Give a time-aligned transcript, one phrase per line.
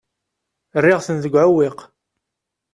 [0.83, 1.79] Rriɣ-ten deg uɛewwiq.